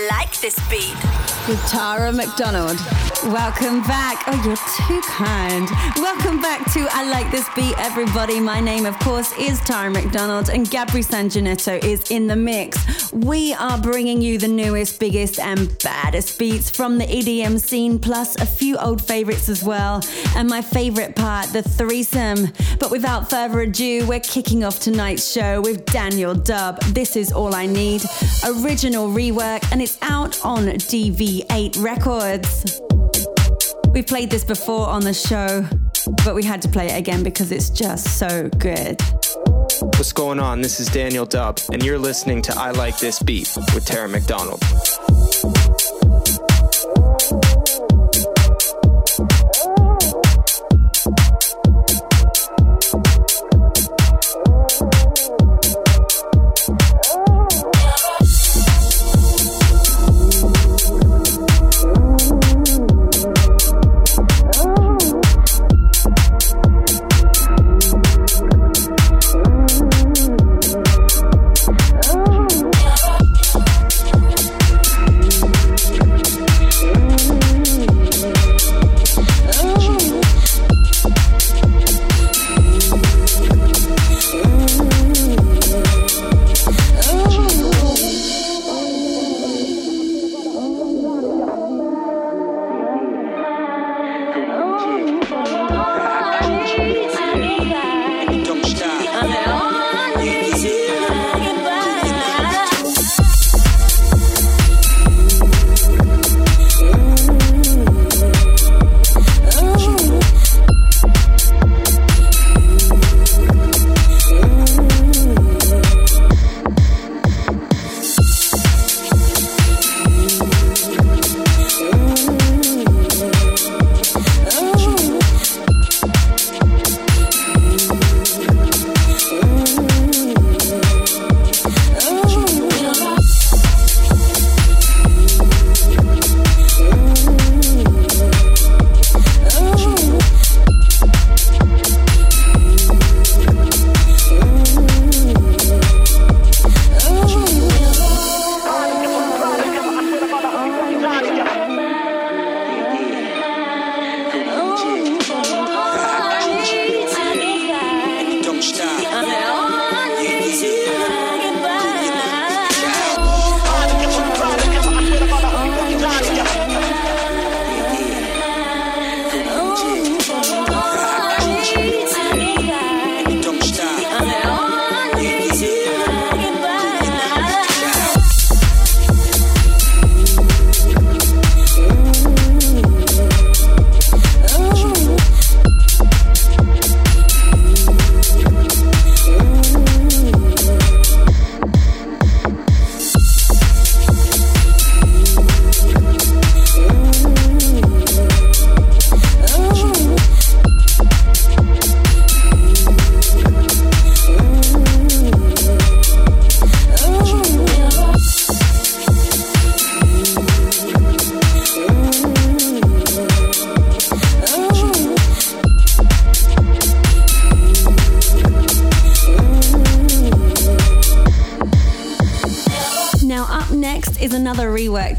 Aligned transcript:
I 0.00 0.06
like 0.06 0.40
this 0.40 0.56
beat. 0.70 0.96
With 1.46 1.60
Tara 1.68 2.12
McDonald. 2.12 2.78
Welcome 3.24 3.82
back. 3.82 4.22
Oh, 4.28 4.42
you're 4.46 4.56
too 4.86 5.00
kind. 5.06 5.68
Welcome 5.96 6.40
back 6.40 6.64
to 6.72 6.86
I 6.90 7.04
Like 7.10 7.30
This 7.30 7.46
Beat, 7.54 7.74
everybody. 7.78 8.40
My 8.40 8.60
name, 8.60 8.86
of 8.86 8.98
course, 9.00 9.36
is 9.38 9.60
Tara 9.60 9.90
McDonald, 9.90 10.48
and 10.48 10.66
Gabri 10.66 11.04
Sanjanetto 11.04 11.84
is 11.84 12.10
in 12.10 12.28
the 12.28 12.36
mix. 12.36 13.12
We 13.12 13.52
are 13.54 13.76
bringing 13.76 14.22
you 14.22 14.38
the 14.38 14.48
newest, 14.48 15.00
biggest, 15.00 15.38
and 15.38 15.76
baddest 15.80 16.38
beats 16.38 16.70
from 16.70 16.96
the 16.96 17.04
EDM 17.04 17.60
scene, 17.60 17.98
plus 17.98 18.40
a 18.40 18.46
few 18.46 18.78
old 18.78 19.02
favorites 19.02 19.50
as 19.50 19.62
well. 19.62 20.02
And 20.36 20.48
my 20.48 20.62
favorite 20.62 21.14
part, 21.14 21.48
the 21.48 21.62
threesome. 21.62 22.48
But 22.78 22.90
without 22.90 23.28
further 23.28 23.60
ado, 23.60 24.06
we're 24.06 24.20
kicking 24.20 24.64
off 24.64 24.80
tonight's 24.80 25.30
show 25.30 25.60
with 25.60 25.84
Daniel 25.86 26.34
Dub. 26.34 26.80
This 26.94 27.16
is 27.16 27.32
All 27.32 27.54
I 27.54 27.66
Need, 27.66 28.02
original 28.46 29.08
rework, 29.08 29.70
and 29.72 29.82
it's 29.82 29.89
out 30.02 30.44
on 30.44 30.64
DV8 30.64 31.82
Records. 31.82 32.80
We've 33.92 34.06
played 34.06 34.30
this 34.30 34.44
before 34.44 34.86
on 34.88 35.02
the 35.02 35.14
show, 35.14 35.66
but 36.24 36.34
we 36.34 36.44
had 36.44 36.62
to 36.62 36.68
play 36.68 36.88
it 36.88 36.98
again 36.98 37.22
because 37.22 37.52
it's 37.52 37.70
just 37.70 38.18
so 38.18 38.48
good. 38.58 39.00
What's 39.80 40.12
going 40.12 40.38
on? 40.38 40.60
This 40.60 40.80
is 40.80 40.88
Daniel 40.88 41.24
Dub, 41.24 41.58
and 41.72 41.82
you're 41.82 41.98
listening 41.98 42.42
to 42.42 42.54
I 42.56 42.70
Like 42.70 42.98
This 42.98 43.18
Beat 43.20 43.50
with 43.74 43.84
Tara 43.84 44.08
McDonald. 44.08 44.62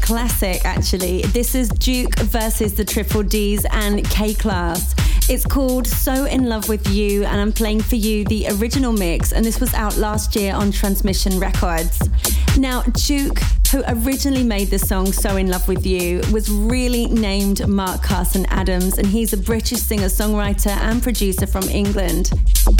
Classic, 0.00 0.64
actually. 0.64 1.22
This 1.22 1.54
is 1.54 1.68
Duke 1.68 2.18
versus 2.18 2.74
the 2.74 2.84
Triple 2.84 3.22
D's 3.22 3.64
and 3.70 4.08
K 4.10 4.34
Class. 4.34 4.94
It's 5.28 5.46
called 5.46 5.86
So 5.86 6.26
In 6.26 6.48
Love 6.48 6.68
With 6.68 6.86
You, 6.88 7.24
and 7.24 7.40
I'm 7.40 7.52
playing 7.52 7.80
for 7.80 7.96
you 7.96 8.24
the 8.24 8.48
original 8.58 8.92
mix, 8.92 9.32
and 9.32 9.44
this 9.44 9.58
was 9.58 9.72
out 9.72 9.96
last 9.96 10.36
year 10.36 10.54
on 10.54 10.70
Transmission 10.70 11.38
Records. 11.40 11.98
Now, 12.58 12.82
Duke 12.82 13.38
who 13.72 13.82
originally 13.88 14.44
made 14.44 14.68
the 14.68 14.78
song 14.78 15.10
So 15.12 15.36
In 15.36 15.48
Love 15.48 15.66
With 15.66 15.86
You, 15.86 16.20
was 16.30 16.50
really 16.50 17.06
named 17.06 17.66
Mark 17.66 18.02
Carson 18.02 18.44
Adams, 18.50 18.98
and 18.98 19.06
he's 19.06 19.32
a 19.32 19.38
British 19.38 19.78
singer 19.78 20.08
songwriter 20.08 20.76
and 20.76 21.02
producer 21.02 21.46
from 21.46 21.62
England. 21.70 22.32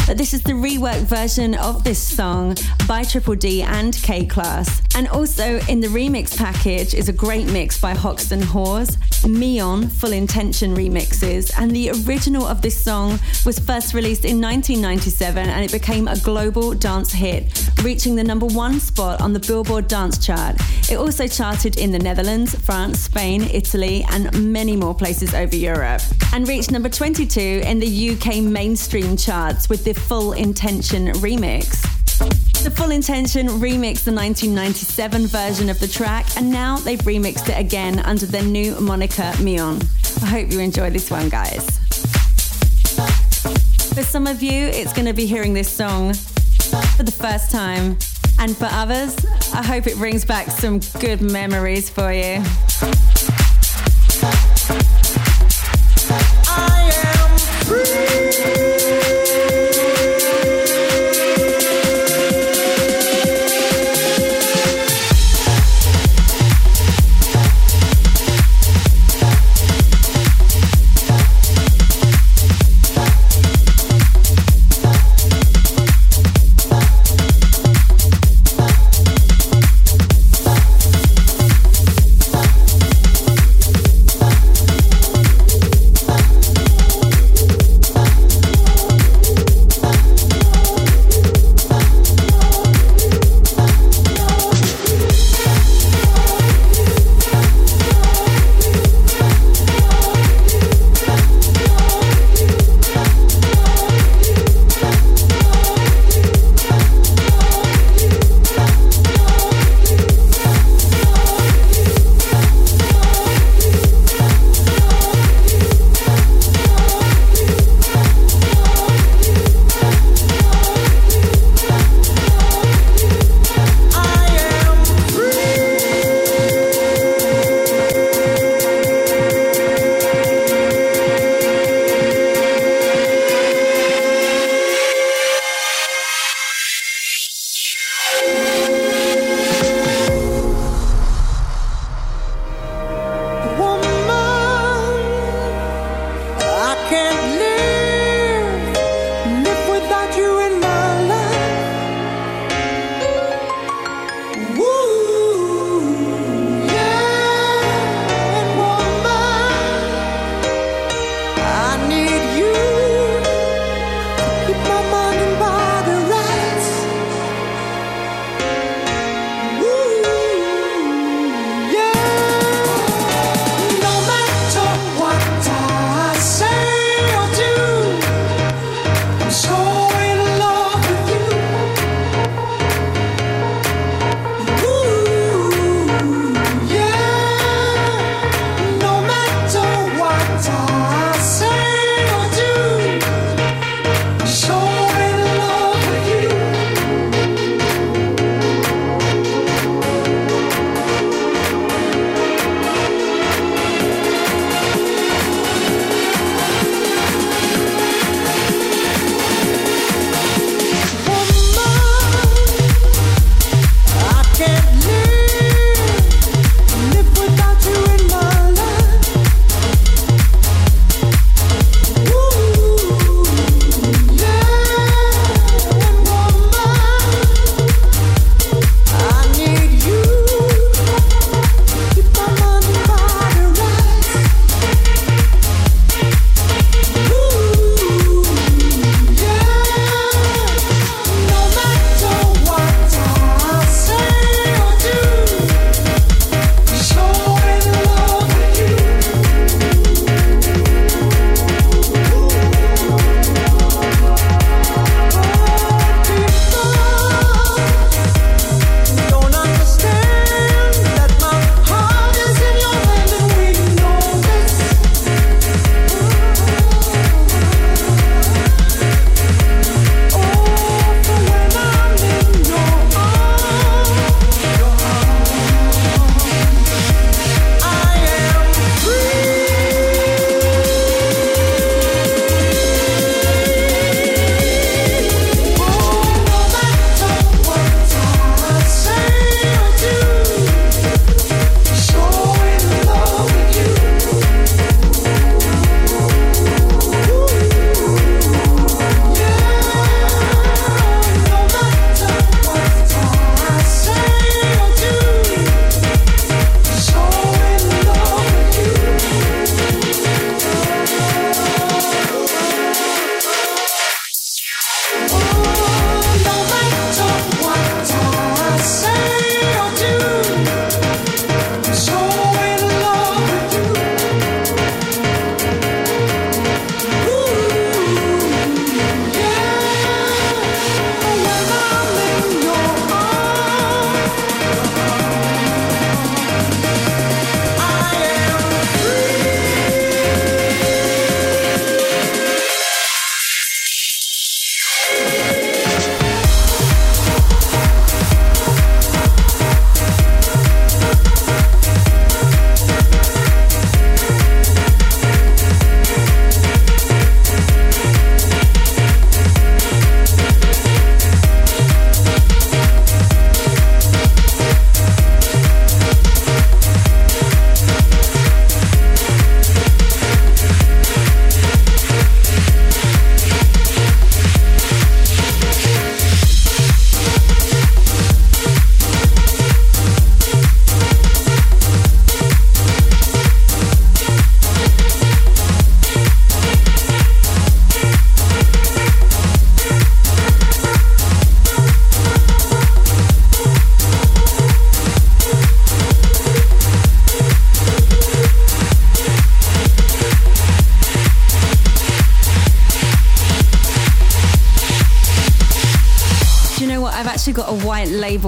But 0.07 0.19
this 0.19 0.35
is 0.35 0.43
the 0.43 0.53
rework 0.53 1.01
version 1.03 1.55
of 1.55 1.85
this 1.85 2.03
song 2.03 2.57
by 2.89 3.05
Triple 3.05 3.37
D 3.37 3.63
and 3.63 3.95
K 4.03 4.27
Class. 4.27 4.83
And 4.97 5.09
also 5.09 5.61
in 5.69 5.81
the 5.81 5.87
remix 5.87 6.37
package 6.37 6.93
is 6.93 7.09
a 7.09 7.13
great 7.13 7.47
mix 7.47 7.81
by 7.81 7.95
Hoxton 7.95 8.41
Whores, 8.41 8.99
Meon 9.27 9.89
Full 9.89 10.13
Intention 10.13 10.75
remixes, 10.75 11.53
and 11.57 11.71
the 11.71 11.91
original 11.91 12.45
of 12.45 12.61
this 12.61 12.83
song 12.83 13.19
was 13.47 13.59
first 13.59 13.95
released 13.95 14.25
in 14.25 14.41
1997 14.41 15.49
and 15.49 15.65
it 15.65 15.73
became 15.73 16.09
a 16.09 16.19
global 16.19 16.75
dance 16.75 17.13
hit, 17.13 17.71
reaching 17.83 18.17
the 18.17 18.25
number 18.25 18.47
one 18.47 18.81
spot 18.81 19.21
on 19.21 19.33
the 19.33 19.41
Billboard 19.41 19.87
Dance 19.87 20.19
Chart. 20.19 20.57
It 20.91 20.97
also 20.97 21.27
charted 21.27 21.79
in 21.79 21.93
the 21.93 21.99
Netherlands, 21.99 22.55
France, 22.57 23.01
Spain, 23.01 23.43
Italy, 23.45 24.05
and 24.11 24.53
many 24.53 24.77
more 24.77 24.95
places 24.95 25.33
over 25.33 25.57
Europe, 25.57 26.03
and 26.33 26.47
reached 26.47 26.73
number 26.73 26.89
22 26.89 27.41
in 27.41 27.79
the 27.79 28.11
UK 28.11 28.43
mainstream 28.43 29.17
charts 29.17 29.69
with 29.69 29.85
the 29.85 29.92
Full 29.95 30.33
Intention 30.33 31.09
remix. 31.15 31.83
The 32.63 32.71
Full 32.71 32.91
Intention 32.91 33.49
remixed 33.49 34.05
the 34.05 34.13
1997 34.13 35.27
version 35.27 35.69
of 35.69 35.81
the 35.81 35.89
track, 35.89 36.27
and 36.37 36.51
now 36.51 36.79
they've 36.79 36.99
remixed 37.01 37.49
it 37.49 37.59
again 37.59 37.99
under 38.01 38.27
their 38.27 38.45
new 38.45 38.79
moniker 38.81 39.33
Mion. 39.39 39.83
I 40.23 40.27
hope 40.27 40.53
you 40.53 40.61
enjoy 40.61 40.91
this 40.91 41.11
one, 41.11 41.29
guys. 41.29 41.67
For 43.95 44.03
some 44.03 44.27
of 44.27 44.43
you, 44.43 44.69
it's 44.69 44.93
going 44.93 45.07
to 45.07 45.13
be 45.13 45.27
hearing 45.27 45.55
this 45.55 45.71
song 45.71 46.15
for 46.97 47.03
the 47.03 47.13
first 47.13 47.51
time 47.51 47.99
And 48.39 48.57
for 48.57 48.67
others, 48.71 49.17
I 49.55 49.65
hope 49.65 49.87
it 49.87 49.97
brings 49.97 50.25
back 50.25 50.51
some 50.51 50.81
good 50.99 51.21
memories 51.21 51.89
for 51.89 52.13
you. 52.13 52.43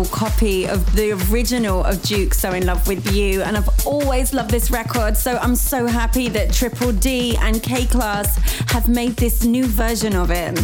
Copy 0.02 0.66
of 0.66 0.96
the 0.96 1.12
original 1.30 1.84
of 1.84 2.02
Duke 2.02 2.34
So 2.34 2.50
In 2.50 2.66
Love 2.66 2.88
With 2.88 3.12
You, 3.12 3.42
and 3.42 3.56
I've 3.56 3.86
always 3.86 4.34
loved 4.34 4.50
this 4.50 4.72
record, 4.72 5.16
so 5.16 5.36
I'm 5.36 5.54
so 5.54 5.86
happy 5.86 6.28
that 6.30 6.52
Triple 6.52 6.90
D 6.90 7.36
and 7.36 7.62
K 7.62 7.86
Class 7.86 8.34
have 8.72 8.88
made 8.88 9.14
this 9.14 9.44
new 9.44 9.64
version 9.64 10.16
of 10.16 10.32
it. 10.32 10.58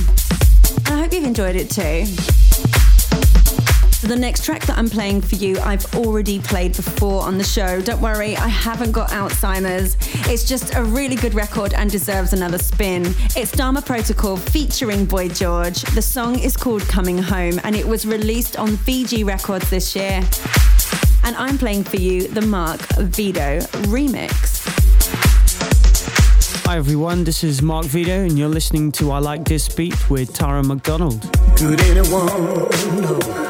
I 0.86 1.02
hope 1.02 1.12
you've 1.12 1.22
enjoyed 1.22 1.54
it 1.54 1.70
too. 1.70 2.49
The 4.02 4.16
next 4.16 4.46
track 4.46 4.64
that 4.64 4.78
I'm 4.78 4.88
playing 4.88 5.20
for 5.20 5.34
you, 5.34 5.58
I've 5.60 5.84
already 5.94 6.38
played 6.38 6.74
before 6.74 7.22
on 7.22 7.36
the 7.36 7.44
show. 7.44 7.82
Don't 7.82 8.00
worry, 8.00 8.34
I 8.34 8.48
haven't 8.48 8.92
got 8.92 9.10
Alzheimer's. 9.10 9.96
It's 10.28 10.44
just 10.48 10.74
a 10.74 10.82
really 10.82 11.16
good 11.16 11.34
record 11.34 11.74
and 11.74 11.90
deserves 11.90 12.32
another 12.32 12.56
spin. 12.56 13.14
It's 13.36 13.52
Dharma 13.52 13.82
Protocol 13.82 14.38
featuring 14.38 15.04
Boy 15.04 15.28
George. 15.28 15.82
The 15.82 16.00
song 16.00 16.38
is 16.38 16.56
called 16.56 16.80
Coming 16.88 17.18
Home 17.18 17.60
and 17.62 17.76
it 17.76 17.86
was 17.86 18.06
released 18.06 18.56
on 18.56 18.78
Fiji 18.78 19.22
Records 19.22 19.68
this 19.68 19.94
year. 19.94 20.22
And 21.22 21.36
I'm 21.36 21.58
playing 21.58 21.84
for 21.84 21.96
you 21.96 22.26
the 22.26 22.42
Mark 22.42 22.80
Vito 22.96 23.60
remix. 23.90 24.66
Hi 26.64 26.78
everyone, 26.78 27.24
this 27.24 27.44
is 27.44 27.60
Mark 27.60 27.84
Vito, 27.84 28.22
and 28.22 28.38
you're 28.38 28.48
listening 28.48 28.92
to 28.92 29.10
I 29.10 29.18
Like 29.18 29.44
This 29.44 29.68
Beat 29.68 30.08
with 30.08 30.32
Tara 30.32 30.62
McDonald. 30.62 31.20
Could 31.56 31.80
anyone 31.80 32.26
know? 33.02 33.49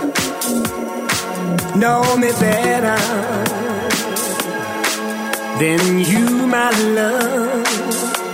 Know 1.77 2.17
me 2.17 2.31
better 2.33 2.99
than 5.59 5.99
you, 6.01 6.47
my 6.47 6.71
love, 6.71 7.67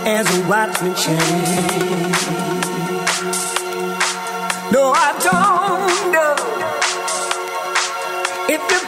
as 0.05 0.25
a 0.37 0.47
watch 0.47 0.81
me 0.81 0.93
change. 0.93 2.21
No, 4.71 4.91
I 4.95 5.09
don't 5.27 6.11
know 6.13 6.35
if 8.49 8.61
you're 8.71 8.87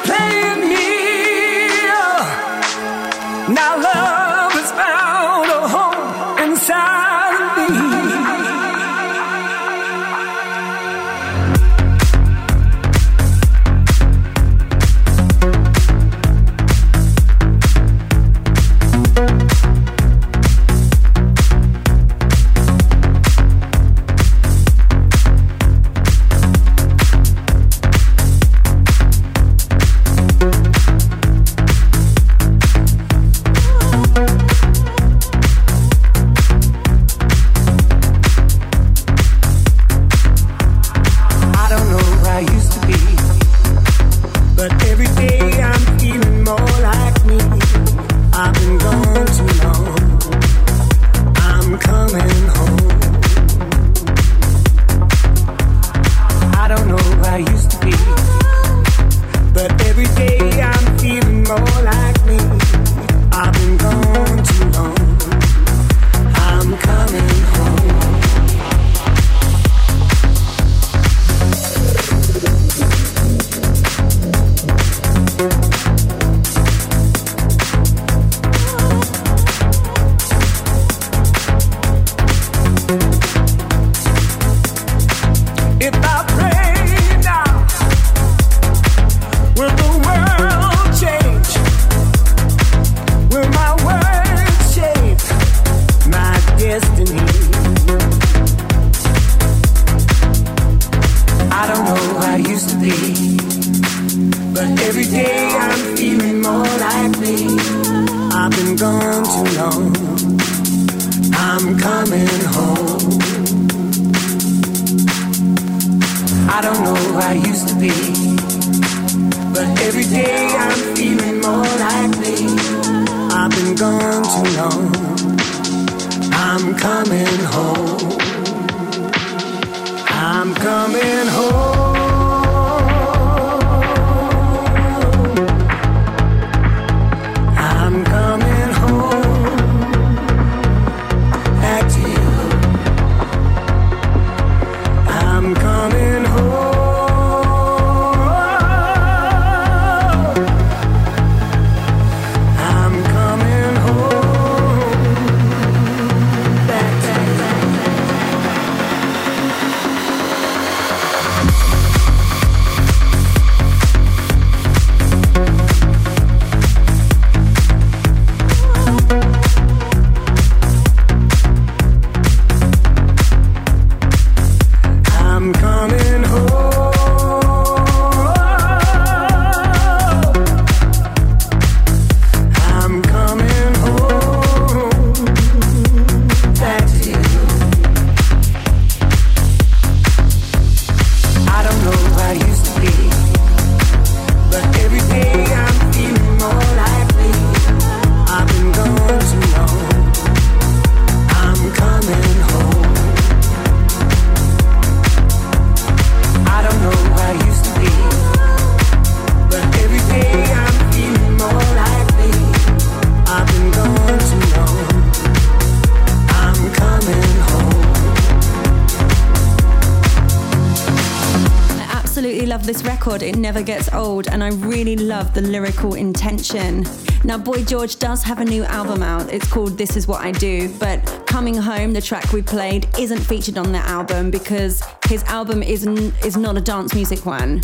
never 223.40 223.64
gets 223.64 223.92
old, 223.94 224.28
and 224.28 224.44
I 224.44 224.50
really 224.50 224.96
love 224.96 225.34
the 225.34 225.42
lyrical 225.42 225.96
intention. 225.96 226.86
Now, 227.24 227.38
Boy 227.38 227.64
George 227.64 227.98
does 227.98 228.22
have 228.24 228.40
a 228.40 228.46
new 228.46 228.64
album 228.64 229.02
out. 229.02 229.32
It's 229.32 229.50
called 229.50 229.78
This 229.78 229.96
Is 229.96 230.08
What 230.08 230.22
I 230.22 230.32
Do, 230.32 230.70
but 230.78 231.24
Coming 231.26 231.56
Home, 231.56 231.94
the 231.94 232.02
track 232.02 232.32
we 232.34 232.42
played, 232.42 232.88
isn't 232.98 233.20
featured 233.20 233.58
on 233.58 233.72
that 233.72 233.88
album 233.88 234.30
because 234.30 234.84
his 235.08 235.24
album 235.24 235.64
is, 235.64 235.88
n- 235.88 236.14
is 236.24 236.38
not 236.38 236.58
a 236.58 236.62
dance 236.62 236.94
music 236.94 237.26
one. 237.26 237.62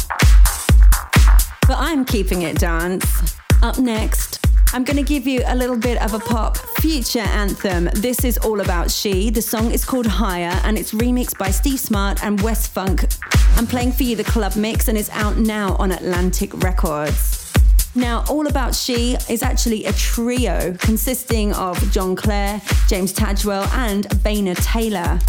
But 1.68 1.78
I'm 1.78 2.06
keeping 2.06 2.44
it 2.44 2.58
dance. 2.58 3.36
Up 3.62 3.78
next, 3.78 4.46
I'm 4.74 4.84
going 4.84 4.98
to 4.98 5.04
give 5.04 5.26
you 5.26 5.42
a 5.46 5.56
little 5.56 5.78
bit 5.78 6.02
of 6.02 6.14
a 6.14 6.20
pop 6.20 6.58
future 6.58 7.20
anthem. 7.20 7.86
This 7.96 8.24
is 8.26 8.38
all 8.40 8.60
about 8.62 8.92
She. 8.92 9.30
The 9.30 9.42
song 9.42 9.72
is 9.72 9.86
called 9.86 10.06
Higher 10.06 10.60
and 10.64 10.78
it's 10.78 10.94
remixed 10.94 11.38
by 11.38 11.50
Steve 11.50 11.80
Smart 11.80 12.24
and 12.24 12.42
West 12.42 12.72
Funk. 12.72 13.05
I'm 13.58 13.66
playing 13.66 13.94
for 13.94 14.04
you 14.04 14.18
the 14.18 14.24
club 14.26 14.58
mix 14.58 14.90
and 14.90 14.98
it's 14.98 15.10
out 15.12 15.38
now 15.38 15.76
on 15.78 15.92
Atlantic 15.92 16.54
Records. 16.62 17.54
Now, 17.96 18.26
All 18.30 18.48
About 18.48 18.76
She 18.76 19.16
is 19.30 19.42
actually 19.42 19.86
a 19.86 19.94
trio 19.94 20.76
consisting 20.80 21.54
of 21.54 21.80
John 21.90 22.18
Clare, 22.18 22.62
James 22.90 23.14
Tadwell, 23.14 23.64
and 23.72 24.08
Baina 24.26 24.56
Taylor. 24.62 25.20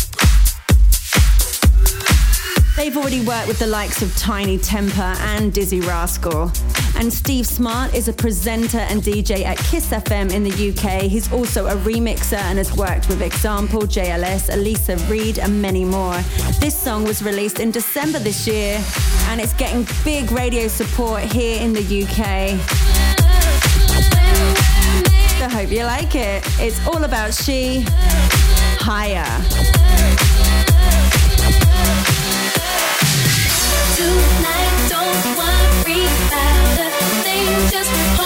They've 2.77 2.97
already 2.97 3.25
worked 3.25 3.47
with 3.47 3.61
the 3.61 3.69
likes 3.69 4.03
of 4.03 4.15
Tinie 4.17 4.59
Tempah 4.59 5.17
and 5.21 5.53
Dizzee 5.53 5.87
Rascal. 5.87 6.51
And 6.99 7.13
Steve 7.13 7.47
Smart 7.47 7.95
is 7.95 8.09
a 8.09 8.13
presenter 8.13 8.79
and 8.79 9.03
DJ 9.03 9.45
at 9.45 9.59
Kiss 9.59 9.89
FM 9.91 10.33
in 10.33 10.43
the 10.43 10.71
UK. 10.71 11.03
He's 11.03 11.31
also 11.31 11.67
a 11.67 11.75
remixer 11.77 12.39
and 12.39 12.59
has 12.59 12.75
worked 12.77 13.09
with 13.09 13.21
Example, 13.21 13.83
JLS, 13.83 14.53
Elisa 14.53 14.97
Reed, 15.11 15.39
and 15.39 15.61
many 15.61 15.85
more. 15.85 16.17
This 16.59 16.77
song 16.77 17.05
was 17.05 17.23
released 17.23 17.61
in 17.61 17.71
December 17.71 18.19
this 18.19 18.47
year 18.47 18.83
and 19.29 19.41
it's 19.41 19.53
getting 19.53 19.87
big 20.05 20.33
radio 20.33 20.69
support 20.69 21.23
here 21.23 21.61
in 21.61 21.75
the 21.75 22.03
UK. 22.05 22.59
I 25.43 25.49
hope 25.49 25.71
you 25.71 25.85
like 25.85 26.15
it. 26.15 26.43
It's 26.59 26.85
all 26.89 27.05
about 27.05 27.35
she. 27.35 27.85
Higher. 28.79 29.27
Just 37.77 38.26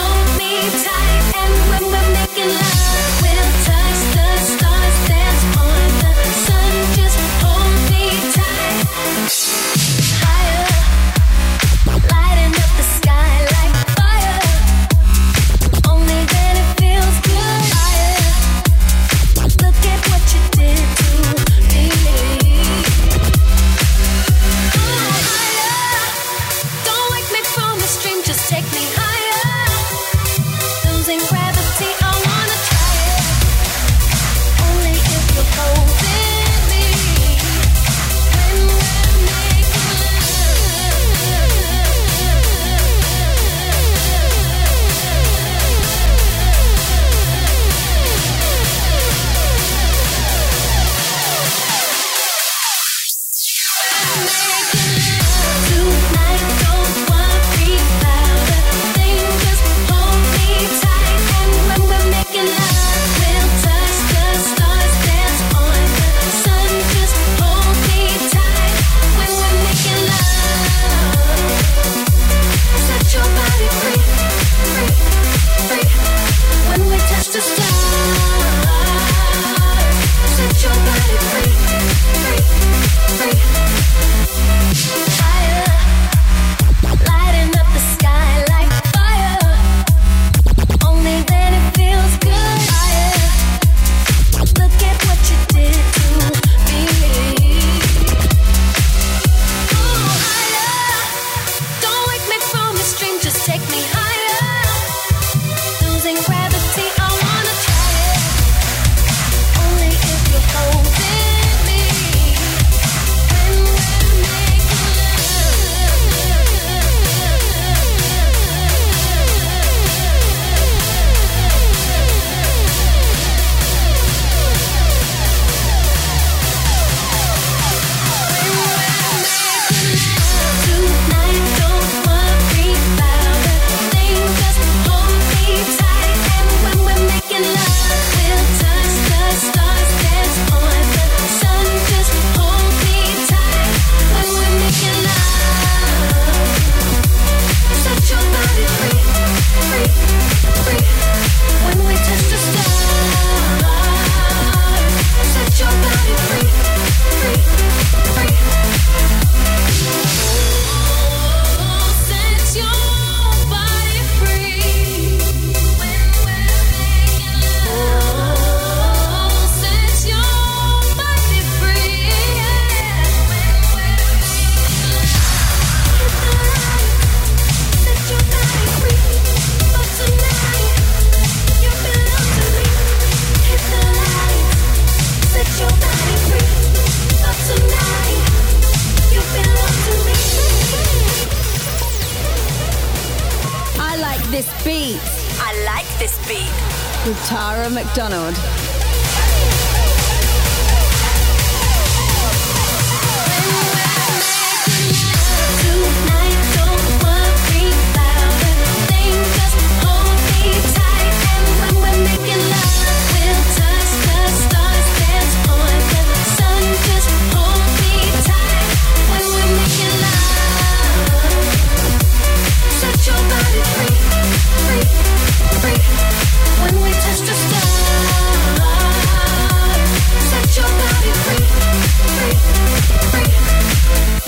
McDonald. 197.75 198.80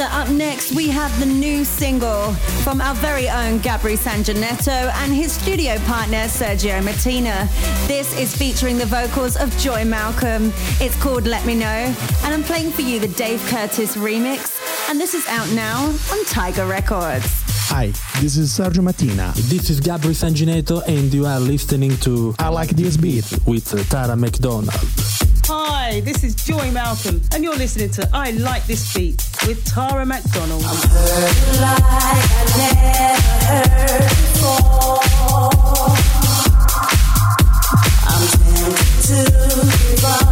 Have 0.07 1.19
the 1.21 1.27
new 1.27 1.65
single 1.65 2.33
from 2.65 2.81
our 2.81 2.95
very 2.97 3.29
own 3.29 3.59
Gabri 3.61 3.97
Sanjanetto 3.97 4.93
and 5.03 5.13
his 5.13 5.33
studio 5.33 5.79
partner 5.81 6.25
Sergio 6.29 6.83
Martina. 6.85 7.49
This 7.87 8.19
is 8.19 8.37
featuring 8.37 8.79
the 8.79 8.87
vocals 8.87 9.37
of 9.37 9.57
Joy 9.59 9.85
Malcolm. 9.85 10.53
It's 10.81 11.01
called 11.03 11.27
Let 11.27 11.45
Me 11.47 11.55
Know, 11.55 11.67
and 11.67 12.35
I'm 12.35 12.43
playing 12.43 12.71
for 12.73 12.83
you 12.83 13.01
the 13.01 13.09
Dave 13.09 13.45
Curtis 13.47 13.97
remix, 13.97 14.59
and 14.91 15.01
this 15.01 15.15
is 15.15 15.27
out 15.29 15.51
now 15.53 15.87
on 16.13 16.25
Tiger 16.27 16.67
Records. 16.67 17.27
Hi, 17.69 17.87
this 18.21 18.37
is 18.37 18.51
Sergio 18.51 18.83
Mattina. 18.83 19.33
This 19.49 19.71
is 19.71 19.81
Gabri 19.81 20.15
Sanginetto, 20.15 20.87
and 20.87 21.13
you 21.13 21.27
are 21.27 21.41
listening 21.41 21.97
to 21.99 22.35
I 22.39 22.49
Like 22.49 22.71
This 22.71 22.97
Beat 22.97 23.27
with 23.47 23.89
Tara 23.89 24.17
McDonald. 24.17 25.22
Hi, 25.85 25.99
this 25.99 26.23
is 26.23 26.37
Joy 26.37 26.71
Malcolm, 26.71 27.21
and 27.35 27.43
you're 27.43 27.57
listening 27.57 27.91
to 27.91 28.09
I 28.13 28.31
Like 28.31 28.65
This 28.67 28.95
Beat 28.95 29.21
with 29.49 29.65
Tara 29.65 30.07
McDonald. 30.07 30.63
tonight 39.83 40.32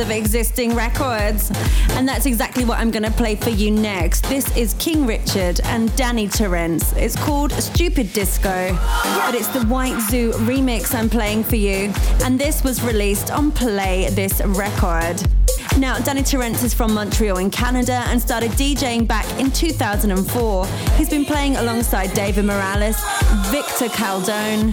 of 0.00 0.10
existing 0.10 0.74
records. 0.74 1.50
And 1.90 2.08
that's 2.08 2.26
exactly 2.26 2.64
what 2.64 2.78
I'm 2.78 2.90
going 2.90 3.02
to 3.02 3.10
play 3.10 3.36
for 3.36 3.50
you 3.50 3.70
next. 3.70 4.22
This 4.28 4.56
is 4.56 4.74
King 4.74 5.06
Richard 5.06 5.60
and 5.64 5.94
Danny 5.96 6.28
Torrance. 6.28 6.92
It's 6.94 7.16
called 7.16 7.52
Stupid 7.52 8.12
Disco, 8.12 8.72
but 9.26 9.34
it's 9.34 9.48
the 9.48 9.64
White 9.66 10.00
Zoo 10.10 10.32
remix 10.32 10.94
I'm 10.94 11.10
playing 11.10 11.44
for 11.44 11.56
you. 11.56 11.92
And 12.24 12.38
this 12.38 12.64
was 12.64 12.82
released 12.82 13.30
on 13.30 13.52
Play 13.52 14.08
This 14.10 14.40
Record. 14.44 15.22
Now, 15.78 15.98
Danny 15.98 16.22
Torrance 16.22 16.62
is 16.62 16.74
from 16.74 16.94
Montreal 16.94 17.38
in 17.38 17.50
Canada 17.50 18.02
and 18.08 18.20
started 18.20 18.50
DJing 18.52 19.06
back 19.06 19.26
in 19.38 19.50
2004. 19.50 20.66
He's 20.96 21.08
been 21.08 21.24
playing 21.24 21.56
alongside 21.56 22.12
David 22.12 22.44
Morales 22.44 22.96
Victor 23.50 23.86
Calderone, 23.86 24.70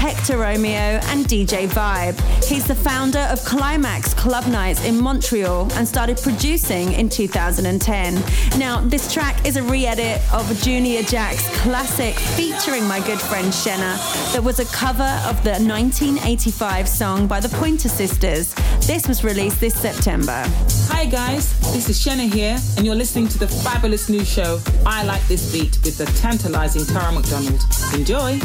Hector 0.00 0.38
Romero, 0.38 1.00
and 1.04 1.24
DJ 1.26 1.68
Vibe. 1.68 2.18
He's 2.44 2.66
the 2.66 2.74
founder 2.74 3.20
of 3.30 3.44
Climax 3.44 4.14
Club 4.14 4.46
Nights 4.48 4.84
in 4.84 5.00
Montreal 5.00 5.72
and 5.74 5.86
started 5.86 6.18
producing 6.20 6.92
in 6.94 7.08
2010. 7.08 8.14
Now, 8.58 8.80
this 8.80 9.12
track 9.12 9.46
is 9.46 9.56
a 9.56 9.62
re 9.62 9.86
edit 9.86 10.20
of 10.34 10.44
Junior 10.60 11.02
Jack's 11.02 11.55
classic 11.56 12.14
featuring 12.14 12.86
my 12.86 13.00
good 13.00 13.20
friend 13.20 13.48
Shena 13.48 13.96
that 14.32 14.42
was 14.42 14.58
a 14.58 14.64
cover 14.66 15.20
of 15.28 15.42
the 15.42 15.52
1985 15.52 16.88
song 16.88 17.26
by 17.26 17.40
the 17.40 17.48
Pointer 17.48 17.88
Sisters. 17.88 18.54
This 18.86 19.08
was 19.08 19.24
released 19.24 19.60
this 19.60 19.74
September. 19.74 20.44
Hi 20.88 21.06
guys, 21.06 21.58
this 21.72 21.88
is 21.88 21.98
Shena 21.98 22.32
here, 22.32 22.58
and 22.76 22.86
you're 22.86 22.94
listening 22.94 23.28
to 23.28 23.38
the 23.38 23.48
fabulous 23.48 24.08
new 24.08 24.24
show 24.24 24.60
I 24.84 25.04
Like 25.04 25.26
This 25.28 25.52
Beat 25.52 25.78
with 25.84 25.98
the 25.98 26.06
tantalizing 26.20 26.84
Tara 26.84 27.12
McDonald. 27.12 27.62
Enjoy! 27.94 28.38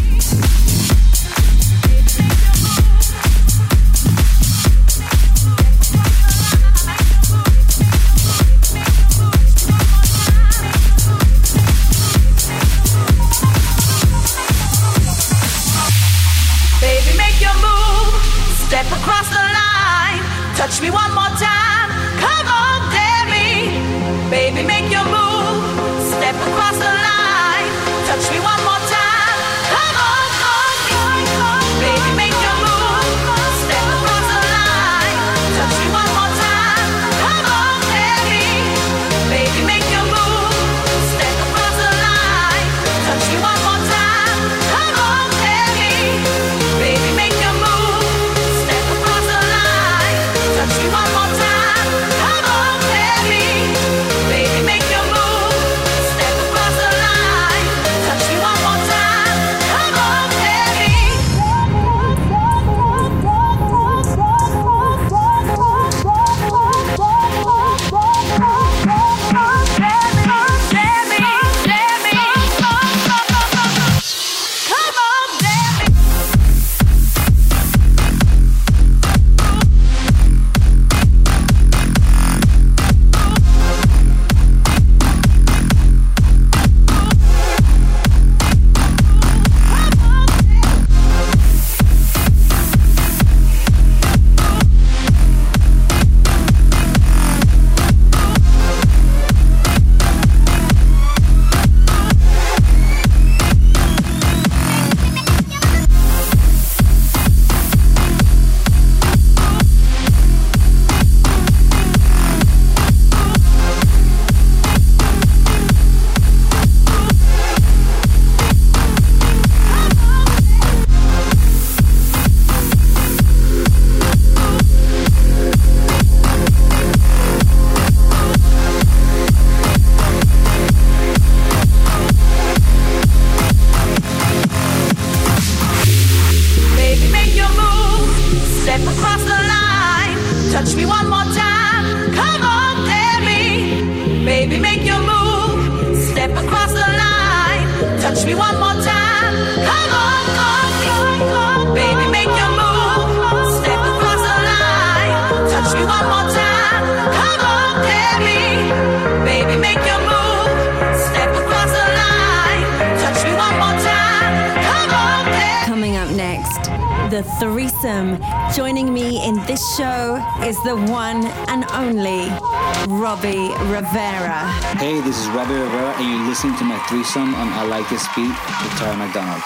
Threesome 176.92 177.34
on 177.36 177.48
I 177.54 177.64
Like 177.68 177.88
This 177.88 178.06
Beat 178.18 178.28
with 178.28 178.78
Tara 178.78 178.98
McDonald. 178.98 179.42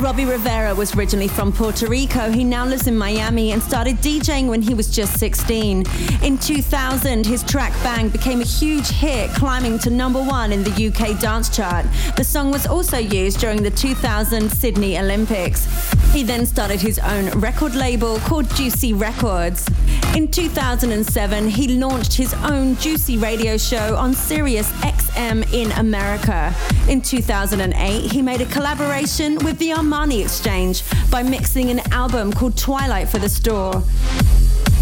Robbie 0.00 0.24
Rivera 0.24 0.74
was 0.74 0.94
originally 0.94 1.28
from 1.28 1.52
Puerto 1.52 1.86
Rico. 1.86 2.30
He 2.30 2.44
now 2.44 2.64
lives 2.64 2.86
in 2.86 2.96
Miami 2.96 3.52
and 3.52 3.62
started 3.62 3.96
DJing 3.96 4.48
when 4.48 4.62
he 4.62 4.72
was 4.72 4.88
just 4.88 5.18
16. 5.18 5.84
In 6.22 6.38
2000, 6.38 7.26
his 7.26 7.42
track 7.42 7.72
Bang 7.82 8.08
became 8.08 8.40
a 8.40 8.44
huge 8.44 8.88
hit, 8.88 9.28
climbing 9.32 9.78
to 9.80 9.90
number 9.90 10.22
one 10.22 10.50
in 10.50 10.62
the 10.62 10.70
UK 10.86 11.20
dance 11.20 11.54
chart. 11.54 11.84
The 12.16 12.24
song 12.24 12.52
was 12.52 12.66
also 12.66 12.96
used 12.96 13.40
during 13.40 13.62
the 13.62 13.70
2000 13.70 14.48
Sydney 14.50 14.98
Olympics. 14.98 15.66
He 16.12 16.22
then 16.22 16.46
started 16.46 16.80
his 16.80 16.98
own 17.00 17.28
record 17.40 17.74
label 17.74 18.18
called 18.20 18.48
Juicy 18.54 18.94
Records. 18.94 19.68
In 20.14 20.30
2007, 20.30 21.48
he 21.48 21.76
launched 21.76 22.14
his 22.14 22.32
own 22.34 22.76
Juicy 22.76 23.18
radio 23.18 23.56
show 23.56 23.94
on 23.96 24.14
Sirius 24.14 24.72
XM 25.18 25.52
in 25.52 25.72
America. 25.72 26.54
In 26.88 27.00
2008, 27.00 28.10
he 28.10 28.22
made 28.22 28.40
a 28.40 28.46
collaboration 28.46 29.36
with 29.44 29.58
the 29.58 29.70
Armani 29.70 30.22
Exchange 30.22 30.82
by 31.10 31.22
mixing 31.22 31.70
an 31.70 31.80
album 31.92 32.32
called 32.32 32.56
Twilight 32.56 33.08
for 33.08 33.18
the 33.18 33.28
store. 33.28 33.82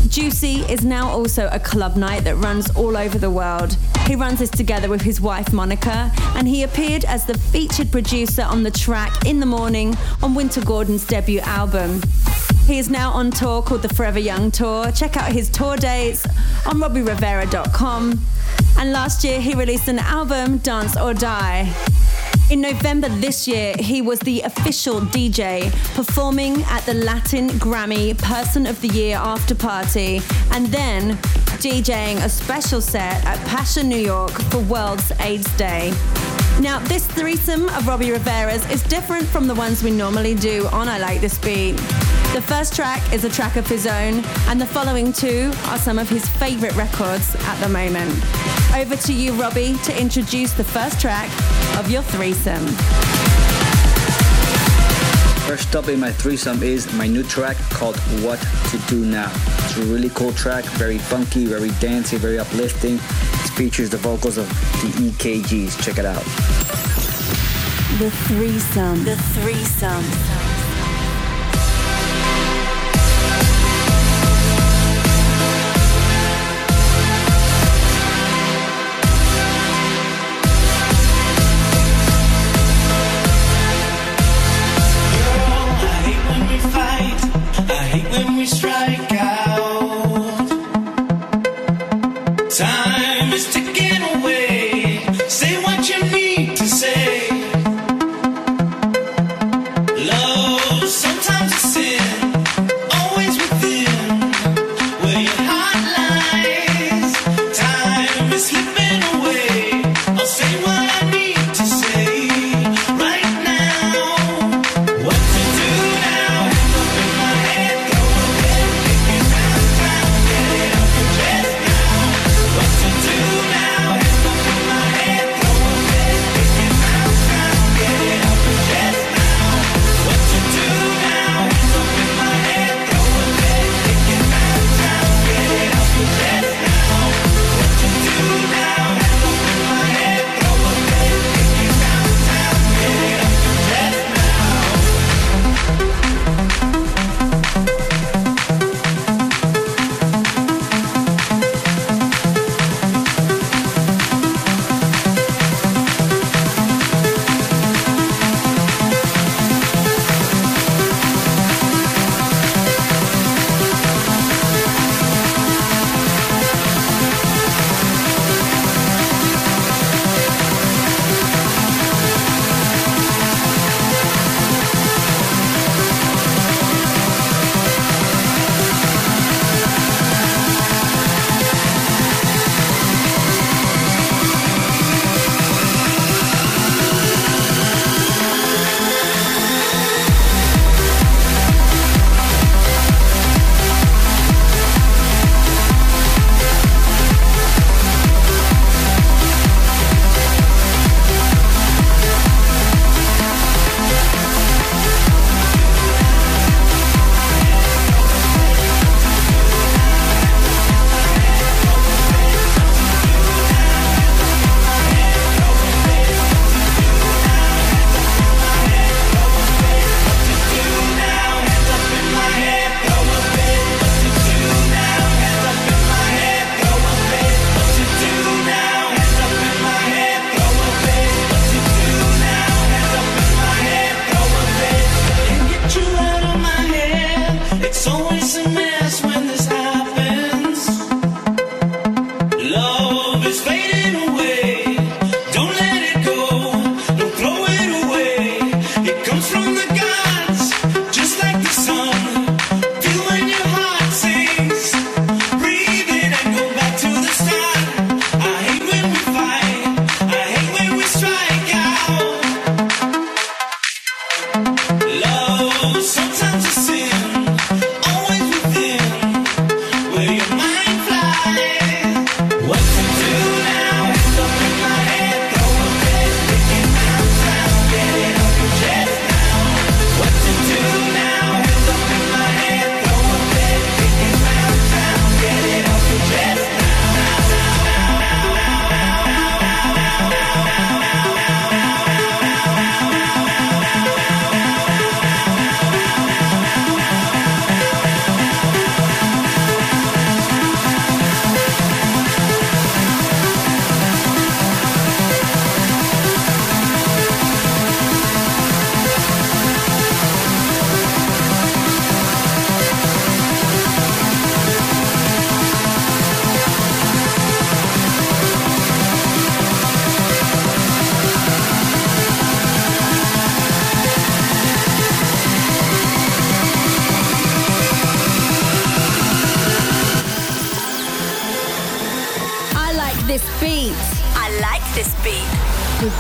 Juicy 0.09 0.61
is 0.73 0.85
now 0.85 1.09
also 1.09 1.49
a 1.53 1.59
club 1.59 1.97
night 1.97 2.25
that 2.25 2.37
runs 2.37 2.71
all 2.77 2.97
over 2.97 3.19
the 3.19 3.31
world. 3.31 3.77
He 4.07 4.15
runs 4.15 4.39
this 4.39 4.51
together 4.51 4.89
with 4.89 5.03
his 5.03 5.21
wife 5.21 5.53
Monica, 5.53 6.13
and 6.37 6.47
he 6.47 6.63
appeared 6.63 7.05
as 7.05 7.25
the 7.27 7.37
featured 7.37 7.91
producer 7.91 8.43
on 8.43 8.63
the 8.63 8.71
track 8.71 9.27
In 9.27 9.41
the 9.41 9.47
Morning 9.47 9.97
on 10.23 10.35
Wynter 10.35 10.65
Gordon's 10.65 11.07
debut 11.07 11.41
album. 11.41 12.01
He 12.67 12.79
is 12.79 12.91
now 12.91 13.13
on 13.13 13.31
tour 13.31 13.63
called 13.63 13.83
the 13.83 13.89
Forever 13.95 14.19
Young 14.19 14.51
Tour. 14.51 14.91
Check 14.91 15.17
out 15.17 15.31
his 15.31 15.49
tour 15.49 15.77
dates 15.77 16.27
on 16.67 16.81
robbierivera.com. 16.81 18.21
And 18.79 18.93
last 18.93 19.23
year 19.23 19.41
he 19.41 19.55
released 19.55 19.87
an 19.87 20.01
album, 20.01 20.59
Dance 20.59 20.97
or 20.97 21.15
Die. 21.15 21.73
In 22.51 22.61
November 22.61 23.09
this 23.09 23.47
year, 23.47 23.75
he 23.79 24.03
was 24.03 24.19
the 24.21 24.41
official 24.43 25.01
DJ 25.01 25.71
performing 25.95 26.63
at 26.65 26.81
the 26.87 26.95
Latin 26.95 27.51
Grammy 27.51 28.19
Person 28.19 28.67
of 28.67 28.81
the 28.81 28.89
Year 28.89 29.17
after 29.17 29.55
party 29.55 30.21
and 30.51 30.67
then 30.67 31.17
DJing 31.63 32.17
a 32.25 32.29
special 32.29 32.81
set 32.81 33.25
at 33.25 33.39
Pacha, 33.47 33.85
New 33.85 33.97
York 33.97 34.33
for 34.51 34.59
World's 34.59 35.13
AIDS 35.21 35.57
Day. 35.57 35.93
Now, 36.61 36.81
this 36.81 37.07
threesome 37.07 37.69
of 37.69 37.87
Robbie 37.87 38.11
Rivera's 38.11 38.69
is 38.71 38.83
different 38.83 39.27
from 39.27 39.47
the 39.47 39.55
ones 39.55 39.85
we 39.85 39.93
normally 39.93 40.35
do 40.35 40.67
on 40.69 40.89
I 40.89 40.99
Like 40.99 41.21
This 41.21 41.39
Beat. 41.39 41.81
The 42.37 42.43
first 42.43 42.77
track 42.77 43.15
is 43.15 43.25
a 43.25 43.31
track 43.31 43.57
of 43.57 43.67
his 43.67 43.87
own, 43.87 44.23
and 44.49 44.61
the 44.61 44.67
following 44.67 45.11
two 45.11 45.51
are 45.69 45.79
some 45.79 45.99
of 45.99 46.07
his 46.07 46.29
favourite 46.29 46.77
records 46.77 47.35
at 47.35 47.59
the 47.63 47.69
moment. 47.71 48.13
Over 48.75 48.95
to 48.95 49.15
you, 49.15 49.33
Robbie, 49.41 49.79
to 49.85 49.99
introduce 49.99 50.53
the 50.53 50.63
first 50.63 51.01
track 51.01 51.31
of 51.79 51.91
your 51.91 52.03
threesome. 52.03 52.67
First 55.47 55.75
up 55.75 55.89
in 55.89 55.99
my 55.99 56.13
threesome 56.13 56.63
is 56.63 56.93
my 56.93 57.07
new 57.07 57.23
track 57.23 57.57
called 57.71 57.97
What 58.21 58.39
to 58.69 58.79
Do 58.87 59.07
Now. 59.07 59.33
It's 59.65 59.79
a 59.79 59.85
really 59.85 60.11
cool 60.11 60.35
track, 60.35 60.67
very 60.77 60.99
funky, 60.99 61.47
very 61.47 61.71
dancey, 61.81 62.19
very 62.19 62.39
uplifting. 62.39 62.97
It 62.97 63.51
features 63.57 63.89
the 63.89 63.97
vocals 63.97 64.37
of 64.37 64.47
the 64.83 65.09
EKGs. 65.09 65.83
Check 65.83 65.97
it 65.97 66.05
out. 66.05 66.23
The 67.99 68.11
threesome. 68.11 69.05
The 69.05 69.17
threesome. 69.17 70.56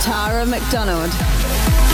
Tara 0.06 0.46
McDonald. 0.46 1.85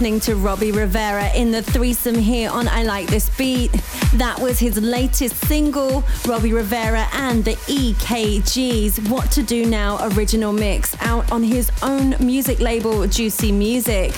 Listening 0.00 0.18
to 0.18 0.34
Robbie 0.34 0.72
Rivera 0.72 1.30
in 1.34 1.50
the 1.50 1.60
threesome 1.60 2.14
here 2.14 2.48
on 2.48 2.66
I 2.68 2.84
Like 2.84 3.06
This 3.08 3.28
Beat. 3.36 3.70
That 4.14 4.38
was 4.40 4.58
his 4.58 4.80
latest 4.80 5.36
single, 5.46 6.02
Robbie 6.26 6.54
Rivera 6.54 7.06
and 7.12 7.44
the 7.44 7.52
EKGs 7.66 9.10
What 9.10 9.30
to 9.32 9.42
Do 9.42 9.66
Now 9.66 9.98
original 10.16 10.54
mix 10.54 10.96
out 11.02 11.30
on 11.30 11.42
his 11.42 11.70
own 11.82 12.16
music 12.18 12.60
label, 12.60 13.06
Juicy 13.06 13.52
Music. 13.52 14.12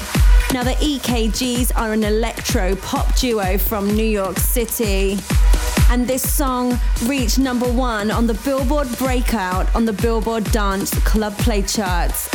Now, 0.53 0.63
the 0.63 0.75
EKGs 0.75 1.73
are 1.75 1.93
an 1.93 2.05
electro 2.05 2.77
pop 2.77 3.17
duo 3.17 3.59
from 3.59 3.89
New 3.89 4.05
York 4.05 4.39
City. 4.39 5.19
And 5.91 6.07
this 6.07 6.23
song 6.23 6.79
reached 7.07 7.41
number 7.41 7.67
one 7.67 8.13
on 8.13 8.29
the 8.29 8.35
Billboard 8.35 8.87
Breakout 8.99 9.75
on 9.75 9.85
the 9.85 9.93
Billboard 9.93 10.45
Dance 10.53 10.97
Club 11.01 11.37
Play 11.39 11.63
charts. 11.63 12.29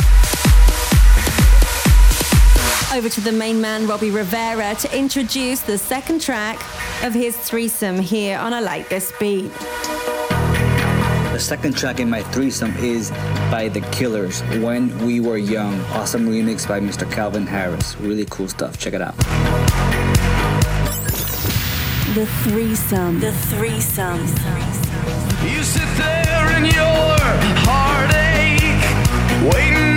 Over 2.94 3.10
to 3.10 3.22
the 3.22 3.34
main 3.34 3.60
man, 3.60 3.86
Robbie 3.86 4.12
Rivera, 4.12 4.74
to 4.76 4.98
introduce 4.98 5.60
the 5.60 5.78
second 5.78 6.22
track 6.22 6.56
of 7.04 7.14
his 7.14 7.36
threesome 7.36 8.00
here 8.00 8.40
on 8.40 8.54
I 8.54 8.62
Like 8.62 8.88
This 8.88 9.12
Beat. 9.20 9.52
The 9.54 11.38
second 11.38 11.76
track 11.76 12.00
in 12.00 12.10
my 12.10 12.24
threesome 12.24 12.74
is 12.78 13.12
by 13.52 13.68
The 13.68 13.82
Killers, 13.92 14.40
When 14.64 14.98
We 15.06 15.20
Were 15.20 15.38
Young. 15.38 15.78
Awesome 15.92 16.30
remix 16.30 16.66
by 16.66 16.80
Mr. 16.80 17.12
Calvin 17.12 17.46
Harris. 17.46 17.98
Really 18.00 18.26
cool 18.30 18.48
stuff. 18.48 18.80
Check 18.80 18.94
it 18.94 19.02
out. 19.02 19.18
The 22.16 22.26
threesome. 22.44 23.20
The 23.20 23.34
threesome. 23.34 24.22
You 25.46 25.62
sit 25.62 25.88
there 25.98 26.58
in 26.58 26.66
your 26.66 27.18
heartache, 27.68 28.64
waiting 29.54 29.76
on 29.92 29.97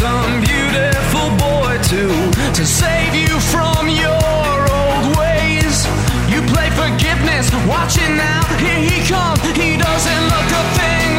some 0.00 0.40
beautiful 0.40 1.28
boy 1.36 1.76
to 1.92 2.02
to 2.56 2.64
save 2.64 3.14
you 3.14 3.38
from 3.52 3.86
your 3.86 4.60
old 4.80 5.04
ways. 5.20 5.76
You 6.32 6.40
play 6.54 6.70
forgiveness, 6.70 7.52
watching 7.68 8.16
now. 8.16 8.40
Here 8.64 8.80
he 8.90 8.98
comes. 9.06 9.40
He 9.62 9.76
doesn't 9.76 10.22
look 10.32 10.48
a 10.60 10.64
thing 10.78 11.09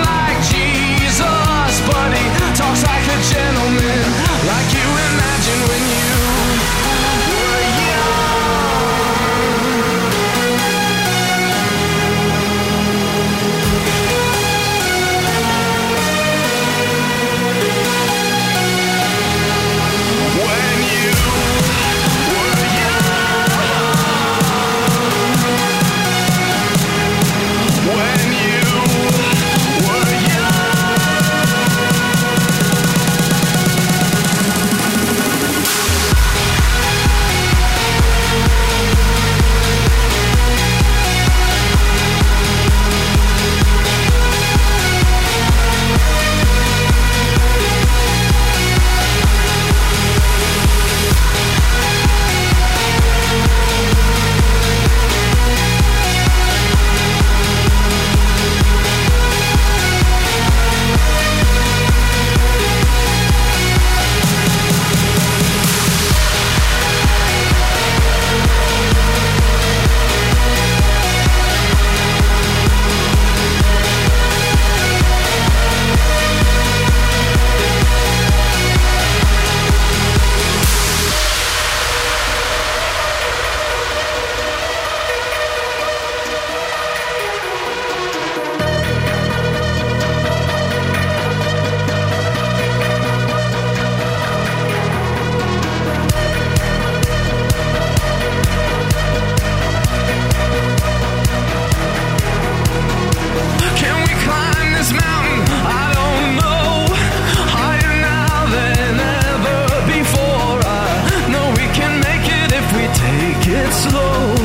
it 113.64 113.74
slow. 113.74 114.36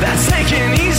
That's 0.00 0.30
taking 0.30 0.89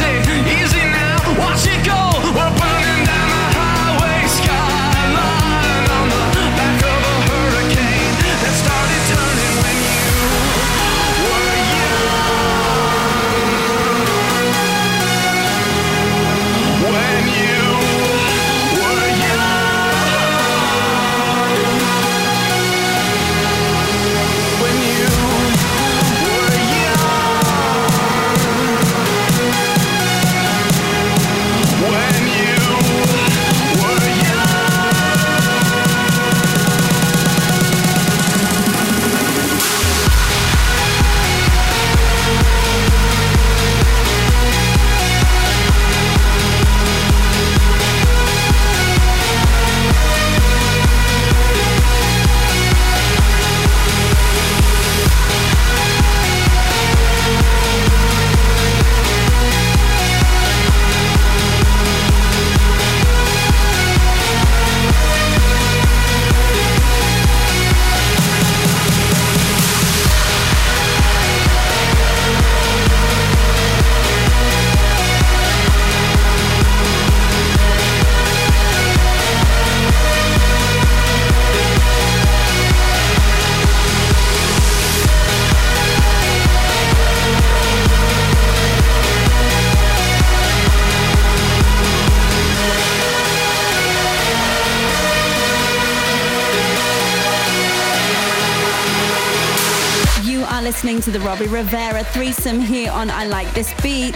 to 101.01 101.09
the 101.09 101.19
Robbie 101.21 101.47
Rivera 101.47 102.03
threesome 102.03 102.59
here 102.59 102.91
on 102.91 103.09
I 103.09 103.25
Like 103.25 103.51
This 103.55 103.73
Beat. 103.81 104.13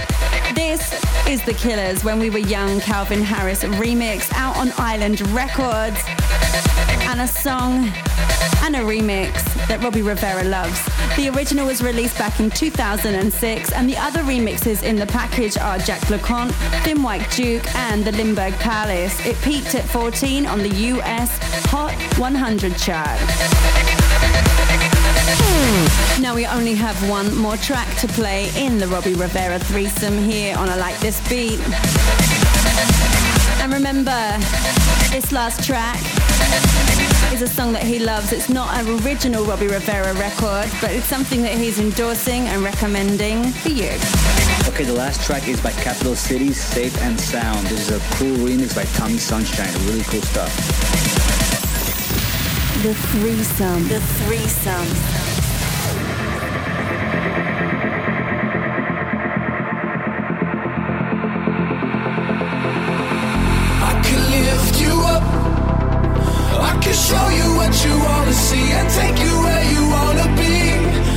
This 0.53 0.93
is 1.27 1.43
The 1.43 1.53
Killers 1.53 2.03
When 2.03 2.19
We 2.19 2.29
Were 2.29 2.37
Young 2.37 2.79
Calvin 2.79 3.23
Harris 3.23 3.63
remix 3.63 4.31
out 4.33 4.55
on 4.57 4.71
Island 4.77 5.21
Records. 5.29 5.97
And 7.07 7.21
a 7.21 7.27
song 7.27 7.91
and 8.61 8.75
a 8.75 8.79
remix 8.79 9.33
that 9.67 9.79
Robbie 9.81 10.03
Rivera 10.03 10.43
loves. 10.43 10.79
The 11.15 11.29
original 11.29 11.65
was 11.65 11.81
released 11.81 12.19
back 12.19 12.39
in 12.39 12.51
2006, 12.51 13.71
and 13.71 13.89
the 13.89 13.97
other 13.97 14.21
remixes 14.21 14.83
in 14.83 14.95
the 14.95 15.07
package 15.07 15.57
are 15.57 15.79
Jacques 15.79 16.09
Lu 16.11 16.19
Cont, 16.19 16.53
Thin 16.83 17.01
White 17.01 17.29
Duke, 17.31 17.65
and 17.75 18.03
the 18.03 18.11
Lindbergh 18.11 18.53
Palace. 18.55 19.25
It 19.25 19.35
peaked 19.41 19.73
at 19.73 19.85
14 19.85 20.45
on 20.45 20.59
the 20.59 20.69
US 20.69 21.35
Hot 21.65 21.95
100 22.19 22.77
chart. 22.77 24.04
Now 26.19 26.33
we 26.33 26.45
only 26.45 26.73
have 26.73 26.97
one 27.09 27.35
more 27.37 27.57
track 27.57 27.87
to 27.97 28.07
play 28.07 28.49
in 28.55 28.77
the 28.77 28.87
Robbie 28.87 29.13
Rivera 29.13 29.59
threesome 29.59 30.17
here 30.17 30.57
on 30.57 30.69
I 30.69 30.75
Like 30.75 30.97
This 30.99 31.19
Beat. 31.29 31.59
And 33.61 33.71
remember, 33.71 34.37
this 35.11 35.31
last 35.31 35.63
track 35.63 35.99
is 37.33 37.41
a 37.41 37.47
song 37.47 37.73
that 37.73 37.83
he 37.83 37.99
loves. 37.99 38.31
It's 38.31 38.49
not 38.49 38.73
an 38.77 38.87
original 39.03 39.43
Robbie 39.43 39.67
Rivera 39.67 40.13
record, 40.13 40.69
but 40.81 40.91
it's 40.91 41.05
something 41.05 41.41
that 41.41 41.57
he's 41.57 41.79
endorsing 41.79 42.47
and 42.47 42.63
recommending 42.63 43.51
for 43.51 43.69
you. 43.69 43.91
Okay, 44.69 44.83
the 44.83 44.93
last 44.93 45.21
track 45.25 45.47
is 45.47 45.59
by 45.61 45.71
Capital 45.71 46.15
City, 46.15 46.53
Safe 46.53 46.95
and 47.01 47.19
Sound. 47.19 47.67
This 47.67 47.89
is 47.89 47.91
a 47.91 48.15
cool 48.15 48.35
remix 48.37 48.75
by 48.75 48.85
Tommy 48.97 49.17
Sunshine. 49.17 49.73
Really 49.85 50.03
cool 50.03 50.21
stuff. 50.21 51.24
The 52.85 52.93
threesome. 52.93 53.87
The 53.87 53.99
threesome. 53.99 54.89
I 63.81 64.01
can 64.05 64.21
lift 64.29 64.79
you 64.79 64.93
up. 65.01 65.23
I 66.61 66.77
can 66.79 66.93
show 66.93 67.27
you 67.29 67.55
what 67.57 67.73
you 67.83 67.97
wanna 67.97 68.33
see 68.33 68.71
and 68.77 68.87
take 68.91 69.17
you 69.17 69.33
where 69.45 69.65
you 69.73 69.81
wanna 69.89 70.27
be. 70.37 70.55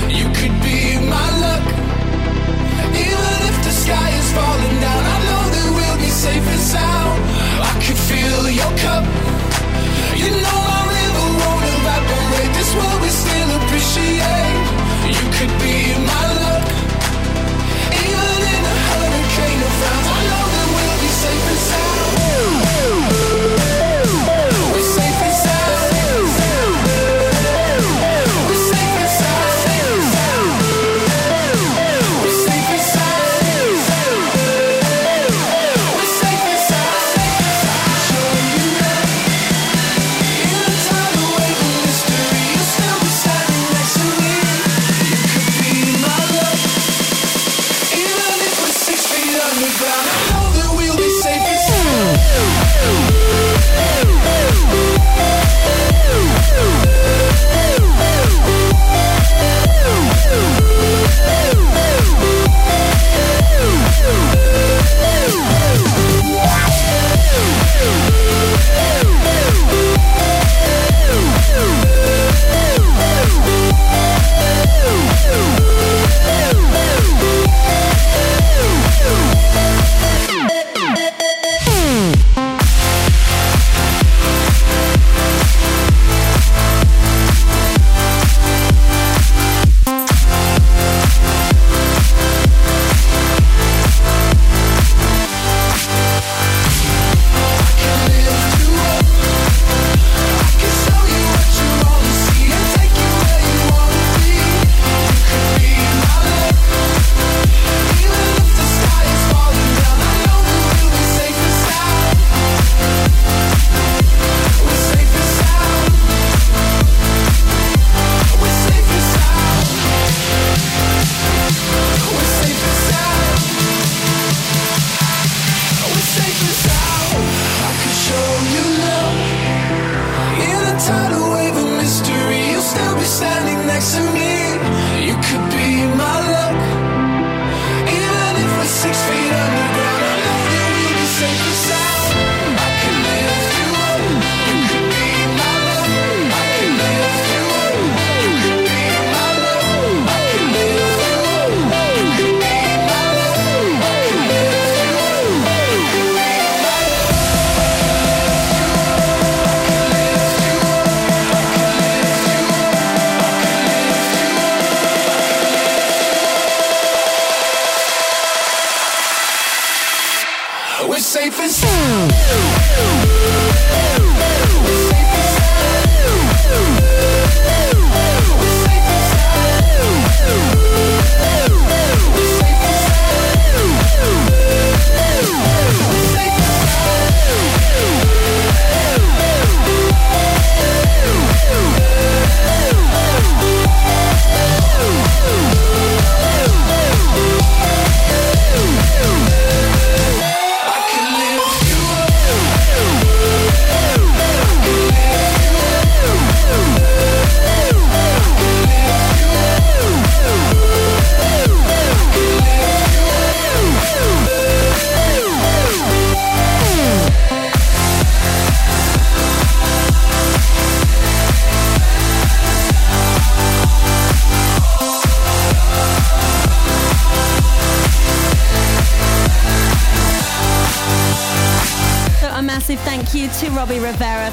You 0.09 0.25
could 0.39 0.57
be 0.65 0.97
my 1.05 1.29
luck. 1.45 1.67
Even 2.97 3.37
if 3.51 3.57
the 3.63 3.75
sky 3.83 4.09
is 4.21 4.33
falling 4.33 4.81
down, 4.81 5.03
I 5.05 5.19
know 5.29 5.45
that 5.53 5.69
we'll 5.77 5.99
be 5.99 6.09
safe 6.09 6.49
and 6.49 6.63
sound. 6.75 7.21
I 7.61 7.73
could 7.85 7.99
fill 8.09 8.49
your 8.49 8.73
cup. 8.79 9.05
You 10.17 10.31
know 10.31 10.68
We 13.03 13.09
still 13.09 13.51
appreciate. 13.59 14.67
You 15.17 15.25
could 15.37 15.55
be 15.63 15.77
my 16.11 16.25
luck. 16.43 16.67
Even 18.03 18.41
in 18.55 18.63
a 18.73 18.77
hurricane 18.87 19.61
I 20.17 20.21
know 20.29 20.45
that 20.55 20.67
we'll 20.75 20.99
be 21.03 21.11
safe 21.23 21.49
and 21.53 21.59
sound. 21.59 21.78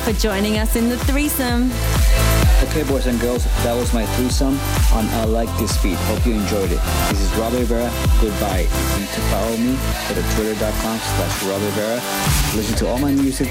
For 0.05 0.13
joining 0.13 0.59
us 0.59 0.75
in 0.75 0.87
the 0.87 0.97
threesome. 1.05 1.71
Okay, 2.69 2.83
boys 2.83 3.07
and 3.07 3.19
girls, 3.19 3.43
that 3.63 3.73
was 3.73 3.91
my 3.91 4.05
threesome 4.17 4.53
on 4.93 5.05
I 5.17 5.25
Like 5.25 5.49
This 5.57 5.81
Beat. 5.81 5.97
Hope 5.97 6.23
you 6.27 6.33
enjoyed 6.33 6.71
it. 6.71 6.79
This 7.09 7.21
is 7.21 7.33
Robbie 7.33 7.57
Rivera. 7.57 7.91
Goodbye. 8.21 8.69
You 8.69 8.99
need 8.99 9.09
to 9.09 9.21
follow 9.33 9.57
me. 9.57 9.73
Go 10.07 10.13
to 10.13 10.21
twitter.com 10.35 10.99
slash 10.99 11.43
Robbie 11.43 11.65
Rivera. 11.65 11.95
Listen 12.55 12.75
to 12.77 12.87
all 12.87 12.99
my 12.99 13.11
music. 13.11 13.49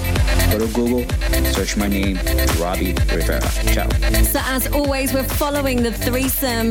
Go 0.53 0.61
to 0.61 0.73
Google. 0.73 1.05
Search 1.53 1.77
my 1.77 1.89
name, 1.89 2.17
Robbie 2.61 2.93
Rivera. 3.13 3.41
Ciao. 3.73 3.89
So, 4.23 4.39
as 4.45 4.69
always, 4.69 5.13
we're 5.13 5.25
following 5.25 5.83
the 5.83 5.93
threesome 5.93 6.71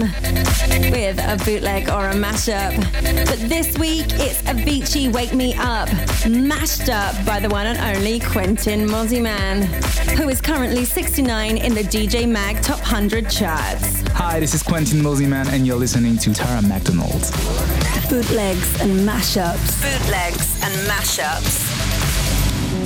with 0.90 1.20
a 1.20 1.38
bootleg 1.44 1.90
or 1.90 2.08
a 2.08 2.14
mashup. 2.14 2.78
But 3.26 3.40
this 3.50 3.78
week, 3.78 4.06
it's 4.12 4.42
Avicii 4.44 5.12
Wake 5.12 5.34
Me 5.34 5.54
Up, 5.56 5.90
mashed 6.30 6.88
up 6.88 7.14
by 7.26 7.42
the 7.42 7.50
one 7.50 7.68
and 7.68 7.98
only 7.98 8.22
Quentin 8.22 8.88
Mosimann, 8.88 9.66
who 10.18 10.30
is 10.30 10.40
currently 10.40 10.86
69 10.86 11.58
in 11.58 11.74
the 11.74 11.84
DJ 11.84 12.26
Mag 12.26 12.62
Top 12.62 12.80
100 12.80 13.30
charts. 13.30 14.02
Hi, 14.12 14.40
this 14.40 14.54
is 14.54 14.64
Quentin 14.64 15.00
Mosimann, 15.00 15.52
and 15.52 15.68
you're 15.68 15.76
listening 15.76 16.18
to 16.20 16.34
Tara 16.34 16.62
McDonald. 16.62 17.24
Bootlegs 18.14 18.80
and 18.80 18.91
mashups. 19.09 19.82
Bootlegs 19.82 20.53
and 20.61 20.74
mashups. 20.88 21.66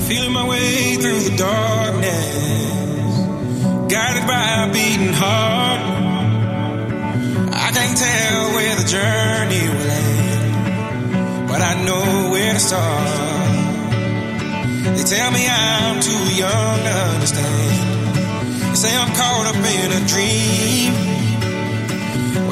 Feeling 0.08 0.32
my 0.32 0.48
way 0.48 0.96
through 0.96 1.20
the 1.20 1.36
darkness, 1.36 3.12
guided 3.92 4.26
by 4.26 4.64
a 4.64 4.72
beating 4.72 5.12
heart. 5.12 5.82
I 7.52 7.72
can't 7.76 7.98
tell 7.98 8.56
where 8.56 8.76
the 8.78 8.88
journey 8.88 9.68
will 9.68 9.92
end, 9.92 11.50
but 11.50 11.60
I 11.60 11.74
know 11.84 12.32
where 12.32 12.54
to 12.54 12.60
start. 12.62 13.08
They 14.96 15.04
tell 15.04 15.32
me 15.32 15.46
I'm 15.46 16.00
too 16.00 16.36
young 16.40 16.80
to 16.88 16.94
understand. 17.16 18.72
They 18.72 18.76
say 18.76 18.96
I'm 18.96 19.14
caught 19.14 19.46
up 19.48 19.58
in 19.58 19.92
a 19.92 20.08
dream. 20.08 21.17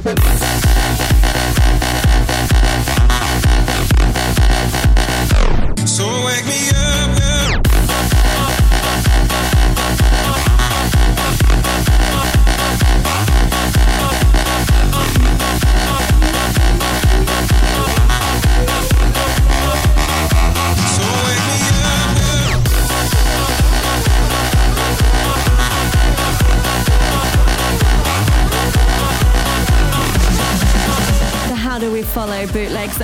So 0.00 0.37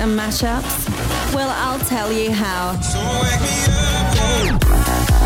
and 0.05 0.19
mashups? 0.19 1.33
Well, 1.33 1.49
I'll 1.49 1.79
tell 1.79 2.11
you 2.11 2.31
how. 2.31 2.73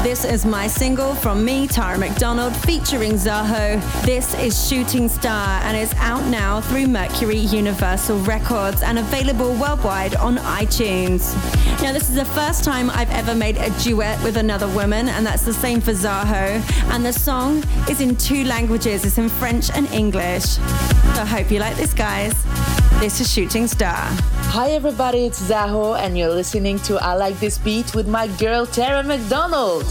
This 0.04 0.24
is 0.24 0.46
my 0.46 0.68
single 0.68 1.14
from 1.16 1.44
me, 1.44 1.68
Tara 1.68 1.98
McDonald, 1.98 2.56
featuring 2.56 3.14
Zaho. 3.14 3.82
This 4.06 4.34
is 4.36 4.70
Shooting 4.70 5.10
Star 5.10 5.62
and 5.64 5.76
it's 5.76 5.94
out 5.96 6.24
now 6.28 6.62
through 6.62 6.88
Mercury 6.88 7.40
Universal 7.40 8.20
Records 8.20 8.82
and 8.82 9.00
available 9.00 9.54
worldwide 9.56 10.16
on 10.16 10.38
iTunes. 10.38 11.36
Now, 11.82 11.92
this 11.92 12.10
is 12.10 12.16
the 12.16 12.26
first 12.26 12.64
time 12.64 12.90
I've 12.92 13.12
ever 13.12 13.36
made 13.36 13.58
a 13.58 13.70
duet 13.82 14.22
with 14.24 14.38
another 14.38 14.68
woman, 14.70 15.10
and 15.10 15.26
that's 15.26 15.44
the 15.44 15.54
same 15.54 15.82
for 15.82 15.92
Zaho. 15.92 16.62
And 16.92 17.06
the 17.06 17.14
song 17.14 17.64
is 17.90 18.00
in 18.00 18.16
two 18.16 18.46
languages, 18.46 19.06
it's 19.06 19.18
in 19.18 19.28
French 19.28 19.70
and 19.72 19.88
English. 19.92 20.46
So 20.46 21.22
I 21.22 21.26
hope 21.26 21.52
you 21.52 21.60
like 21.60 21.76
this, 21.76 21.94
guys. 21.94 22.34
This 23.00 23.20
is 23.20 23.32
Shooting 23.32 23.68
Star. 23.68 24.10
Hi 24.52 24.72
everybody, 24.72 25.28
it's 25.28 25.40
Zaho 25.40 25.96
and 25.96 26.18
you're 26.18 26.34
listening 26.34 26.80
to 26.80 26.98
I 26.98 27.14
Like 27.14 27.40
This 27.40 27.60
Beat 27.60 27.94
with 27.94 28.08
my 28.08 28.26
girl 28.40 28.66
Tara 28.66 29.04
McDonald. 29.04 29.84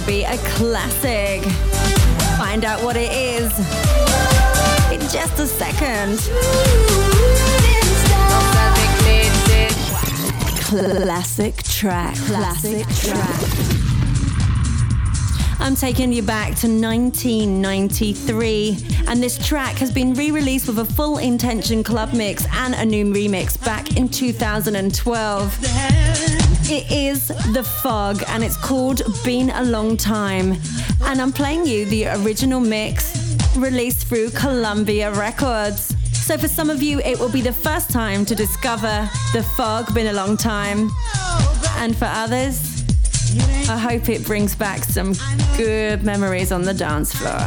To 0.00 0.06
be 0.06 0.24
a 0.24 0.36
classic. 0.38 1.42
Find 2.36 2.64
out 2.66 2.82
what 2.82 2.96
it 2.96 3.10
is 3.12 3.50
in 4.92 5.00
just 5.08 5.38
a 5.38 5.46
second. 5.46 6.18
Classic 10.60 11.62
track. 11.62 12.14
Classic 12.16 12.86
track. 12.88 13.95
I'm 15.66 15.74
taking 15.74 16.12
you 16.12 16.22
back 16.22 16.54
to 16.60 16.68
1993, 16.68 18.78
and 19.08 19.20
this 19.20 19.36
track 19.44 19.74
has 19.78 19.90
been 19.90 20.14
re 20.14 20.30
released 20.30 20.68
with 20.68 20.78
a 20.78 20.84
full 20.84 21.18
intention 21.18 21.82
club 21.82 22.12
mix 22.12 22.46
and 22.52 22.72
a 22.74 22.84
new 22.84 23.12
remix 23.12 23.60
back 23.64 23.96
in 23.96 24.08
2012. 24.08 25.58
It 26.70 26.92
is 26.92 27.26
The 27.52 27.64
Fog, 27.82 28.22
and 28.28 28.44
it's 28.44 28.56
called 28.56 29.02
Been 29.24 29.50
a 29.50 29.64
Long 29.64 29.96
Time. 29.96 30.54
And 31.02 31.20
I'm 31.20 31.32
playing 31.32 31.66
you 31.66 31.84
the 31.86 32.10
original 32.22 32.60
mix 32.60 33.36
released 33.56 34.06
through 34.06 34.30
Columbia 34.30 35.10
Records. 35.14 35.96
So 36.12 36.38
for 36.38 36.46
some 36.46 36.70
of 36.70 36.80
you, 36.80 37.00
it 37.00 37.18
will 37.18 37.32
be 37.32 37.42
the 37.42 37.52
first 37.52 37.90
time 37.90 38.24
to 38.26 38.36
discover 38.36 39.10
The 39.32 39.42
Fog, 39.56 39.92
Been 39.92 40.06
a 40.06 40.12
Long 40.12 40.36
Time. 40.36 40.92
And 41.78 41.96
for 41.96 42.04
others, 42.04 42.75
I 43.68 43.78
hope 43.78 44.08
it 44.08 44.24
brings 44.24 44.54
back 44.54 44.84
some 44.84 45.14
good 45.56 46.02
memories 46.02 46.52
on 46.52 46.62
the 46.62 46.74
dance 46.74 47.14
floor. 47.14 47.40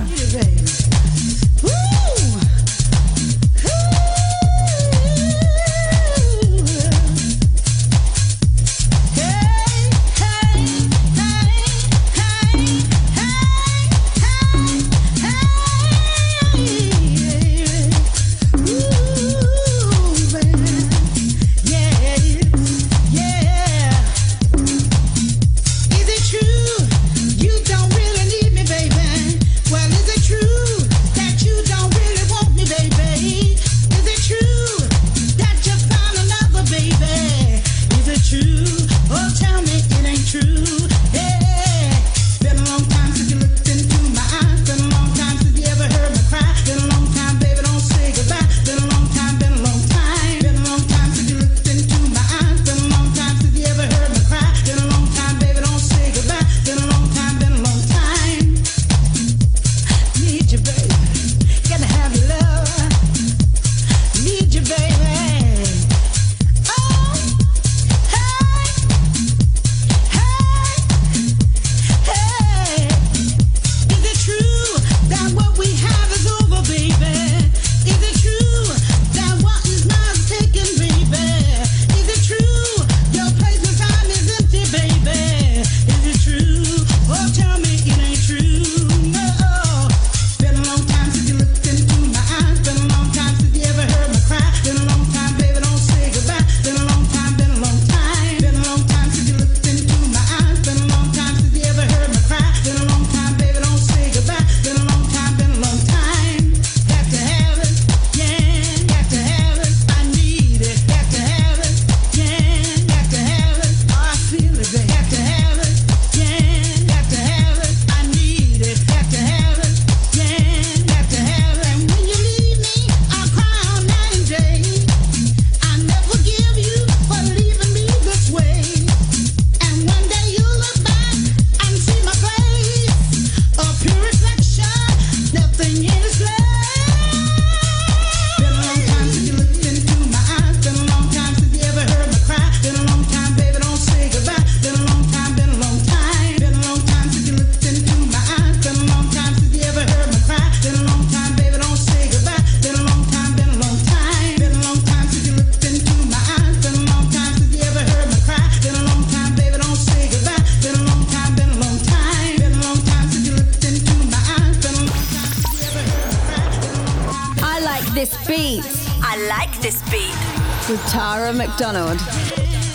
McDonald. 171.60 172.00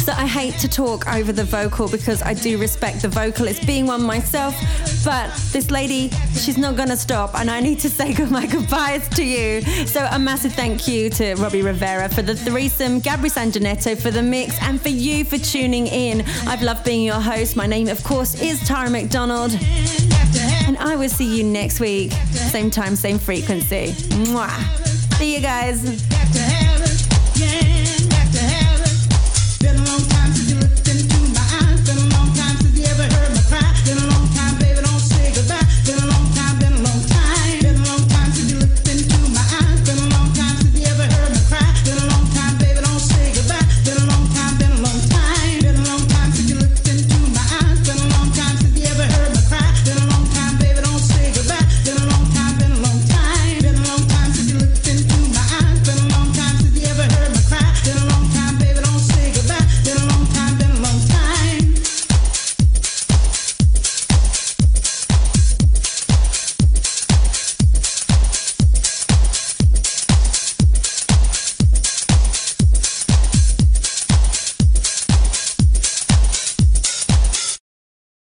So 0.05 0.12
I 0.12 0.26
hate 0.26 0.59
to 0.59 0.68
talk 0.68 1.11
over 1.11 1.32
the 1.32 1.45
vocal 1.45 1.89
because 1.89 2.20
I 2.20 2.35
do 2.35 2.59
respect 2.59 3.01
the 3.01 3.09
vocalist 3.09 3.66
being 3.66 3.87
one 3.87 4.03
myself, 4.03 4.55
but 5.07 5.35
this 5.53 5.70
lady, 5.70 6.11
she's 6.35 6.59
not 6.59 6.76
gonna 6.76 6.99
stop, 6.99 7.35
and 7.35 7.51
I 7.51 7.61
need 7.61 7.78
to 7.80 7.89
say 7.89 8.12
my 8.30 8.45
goodbyes 8.45 9.09
to 9.16 9.24
you. 9.24 9.62
So 9.87 10.07
a 10.12 10.18
massive 10.18 10.53
thank 10.53 10.87
you 10.87 11.09
to 11.09 11.35
Robbie 11.37 11.62
Rivera 11.62 12.11
for 12.11 12.20
the 12.20 12.35
threesome, 12.35 13.01
Gabri 13.01 13.32
Sanjanetto 13.32 13.99
for 13.99 14.11
the 14.11 14.22
mix, 14.22 14.61
and 14.61 14.78
for 14.78 14.91
you 14.91 15.24
for 15.24 15.39
tuning 15.39 15.87
in. 15.87 16.20
I've 16.47 16.61
loved 16.61 16.85
being 16.85 17.05
your 17.05 17.22
host. 17.22 17.57
My 17.57 17.66
name, 17.66 17.89
of 17.89 18.05
course, 18.05 18.39
is 18.43 18.61
Tara 18.68 18.91
McDonald. 18.91 19.53
And 20.66 20.76
I 20.76 20.95
will 20.97 21.09
see 21.09 21.39
you 21.39 21.43
next 21.43 21.80
week. 21.80 22.12
Same 22.32 22.70
time, 22.70 22.97
same 22.97 23.18
frequency. 23.18 23.93
Mwah. 24.26 24.53
See 25.16 25.35
you 25.37 25.41
guys. 25.41 26.05